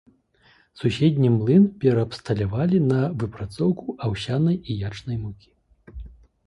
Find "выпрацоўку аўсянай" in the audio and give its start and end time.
3.25-4.57